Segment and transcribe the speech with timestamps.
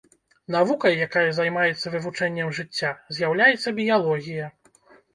[0.53, 4.55] Навукай, якая займаецца вывучэннем жыцця, з'яўляецца біялогія.